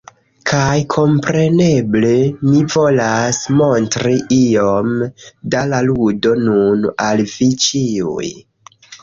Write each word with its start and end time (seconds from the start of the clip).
Kaj 0.51 0.77
kompreneble, 0.93 2.13
mi 2.45 2.61
volas 2.75 3.41
montri 3.59 4.15
iom 4.39 4.89
da 5.57 5.63
la 5.75 5.83
ludo 5.91 6.33
nun 6.49 6.91
al 7.11 7.25
vi 7.37 7.53
ĉiuj. 7.69 8.35